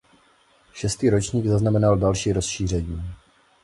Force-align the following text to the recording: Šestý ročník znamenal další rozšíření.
Šestý 0.73 1.09
ročník 1.09 1.45
znamenal 1.45 1.97
další 1.97 2.33
rozšíření. 2.33 3.01